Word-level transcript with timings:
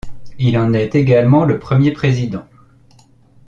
Il 0.39 0.57
en 0.57 0.73
est 0.73 0.95
également 0.95 1.45
le 1.45 1.59
premier 1.59 1.91
Président. 1.91 2.47